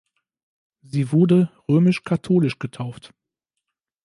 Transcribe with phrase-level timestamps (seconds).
[0.81, 3.13] Sie wurde römisch-katholisch getauft.